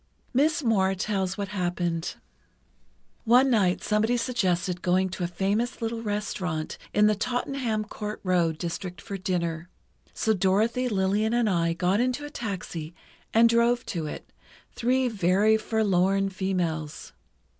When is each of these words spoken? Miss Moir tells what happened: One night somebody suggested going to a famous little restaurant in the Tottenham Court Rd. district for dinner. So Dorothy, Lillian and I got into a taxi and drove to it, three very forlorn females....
Miss 0.33 0.63
Moir 0.63 0.95
tells 0.95 1.37
what 1.37 1.49
happened: 1.49 2.15
One 3.23 3.51
night 3.51 3.83
somebody 3.83 4.17
suggested 4.17 4.81
going 4.81 5.09
to 5.09 5.23
a 5.23 5.27
famous 5.27 5.79
little 5.79 6.01
restaurant 6.01 6.79
in 6.91 7.05
the 7.05 7.13
Tottenham 7.13 7.83
Court 7.85 8.19
Rd. 8.25 8.57
district 8.57 8.99
for 8.99 9.15
dinner. 9.15 9.69
So 10.11 10.33
Dorothy, 10.33 10.89
Lillian 10.89 11.35
and 11.35 11.47
I 11.47 11.73
got 11.73 11.99
into 11.99 12.25
a 12.25 12.31
taxi 12.31 12.95
and 13.31 13.47
drove 13.47 13.85
to 13.93 14.07
it, 14.07 14.31
three 14.71 15.07
very 15.07 15.55
forlorn 15.55 16.29
females.... 16.29 17.13